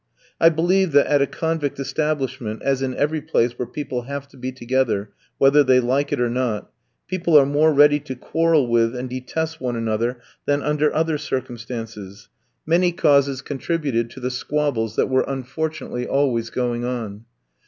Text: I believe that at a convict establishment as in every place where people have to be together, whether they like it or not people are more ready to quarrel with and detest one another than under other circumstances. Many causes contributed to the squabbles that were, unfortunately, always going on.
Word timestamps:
I 0.39 0.49
believe 0.49 0.93
that 0.93 1.05
at 1.05 1.21
a 1.21 1.27
convict 1.27 1.79
establishment 1.79 2.63
as 2.63 2.81
in 2.81 2.95
every 2.95 3.21
place 3.21 3.59
where 3.59 3.67
people 3.67 4.01
have 4.09 4.27
to 4.29 4.35
be 4.37 4.51
together, 4.51 5.11
whether 5.37 5.63
they 5.63 5.79
like 5.79 6.11
it 6.11 6.19
or 6.19 6.27
not 6.27 6.71
people 7.07 7.37
are 7.37 7.45
more 7.45 7.71
ready 7.71 7.99
to 7.99 8.15
quarrel 8.15 8.65
with 8.67 8.95
and 8.95 9.07
detest 9.07 9.61
one 9.61 9.75
another 9.75 10.19
than 10.47 10.63
under 10.63 10.91
other 10.91 11.19
circumstances. 11.19 12.29
Many 12.65 12.91
causes 12.93 13.43
contributed 13.43 14.09
to 14.09 14.19
the 14.19 14.31
squabbles 14.31 14.95
that 14.95 15.07
were, 15.07 15.23
unfortunately, 15.27 16.07
always 16.07 16.49
going 16.49 16.83
on. 16.83 17.25